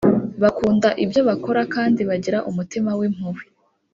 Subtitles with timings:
[0.41, 3.43] bakunda ibyo bakora kandi bagira umutima w’impuhwe